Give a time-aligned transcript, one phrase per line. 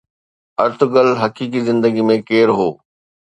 [0.65, 2.69] Ertugrul حقيقي زندگي ۾ ڪير هو؟